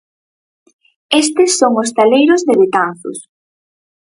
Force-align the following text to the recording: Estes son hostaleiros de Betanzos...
Estes 1.21 1.51
son 1.59 1.71
hostaleiros 1.81 2.41
de 2.47 2.53
Betanzos... 2.61 3.19